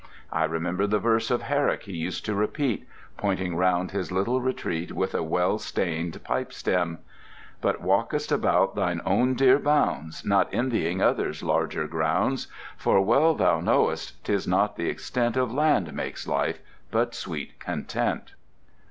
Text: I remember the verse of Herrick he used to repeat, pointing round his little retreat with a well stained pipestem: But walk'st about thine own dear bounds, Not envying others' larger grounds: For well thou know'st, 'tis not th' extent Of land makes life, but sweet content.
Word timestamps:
I 0.31 0.45
remember 0.45 0.87
the 0.87 0.97
verse 0.97 1.29
of 1.29 1.43
Herrick 1.43 1.83
he 1.83 1.91
used 1.91 2.25
to 2.25 2.33
repeat, 2.33 2.87
pointing 3.17 3.55
round 3.55 3.91
his 3.91 4.11
little 4.11 4.41
retreat 4.41 4.93
with 4.93 5.13
a 5.13 5.21
well 5.21 5.59
stained 5.59 6.19
pipestem: 6.23 6.97
But 7.61 7.83
walk'st 7.83 8.31
about 8.31 8.73
thine 8.73 9.01
own 9.05 9.35
dear 9.35 9.59
bounds, 9.59 10.25
Not 10.25 10.49
envying 10.51 11.03
others' 11.03 11.43
larger 11.43 11.85
grounds: 11.85 12.47
For 12.77 12.99
well 12.99 13.35
thou 13.35 13.59
know'st, 13.59 14.23
'tis 14.23 14.47
not 14.47 14.75
th' 14.75 14.79
extent 14.89 15.37
Of 15.37 15.53
land 15.53 15.93
makes 15.93 16.27
life, 16.27 16.57
but 16.89 17.13
sweet 17.13 17.59
content. 17.59 18.33